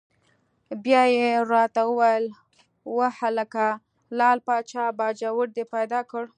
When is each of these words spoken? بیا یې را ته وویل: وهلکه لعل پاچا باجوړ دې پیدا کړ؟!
بیا 0.83 1.03
یې 1.15 1.29
را 1.51 1.63
ته 1.75 1.81
وویل: 1.89 2.25
وهلکه 2.97 3.67
لعل 4.17 4.39
پاچا 4.47 4.85
باجوړ 4.97 5.47
دې 5.55 5.63
پیدا 5.73 6.01
کړ؟! 6.11 6.23